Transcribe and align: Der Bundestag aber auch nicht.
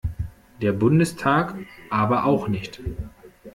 Der 0.63 0.71
Bundestag 0.71 1.53
aber 1.91 2.25
auch 2.25 2.47
nicht. 2.47 2.81